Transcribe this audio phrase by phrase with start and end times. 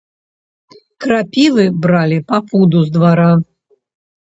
[1.05, 3.33] Крапівы бралі па пуду з двара.